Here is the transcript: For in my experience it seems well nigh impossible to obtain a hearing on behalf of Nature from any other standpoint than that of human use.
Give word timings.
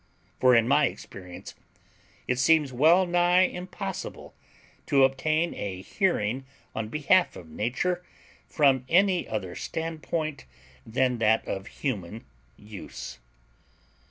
For 0.39 0.55
in 0.55 0.67
my 0.67 0.87
experience 0.87 1.53
it 2.27 2.39
seems 2.39 2.73
well 2.73 3.05
nigh 3.05 3.41
impossible 3.43 4.33
to 4.87 5.03
obtain 5.03 5.53
a 5.53 5.83
hearing 5.83 6.43
on 6.73 6.87
behalf 6.89 7.35
of 7.35 7.51
Nature 7.51 8.03
from 8.47 8.83
any 8.89 9.27
other 9.27 9.53
standpoint 9.53 10.45
than 10.87 11.19
that 11.19 11.47
of 11.47 11.67
human 11.67 12.25
use. 12.57 13.19